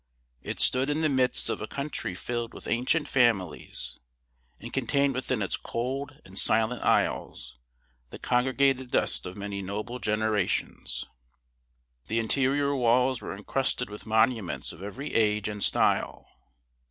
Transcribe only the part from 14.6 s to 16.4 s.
of every age and style.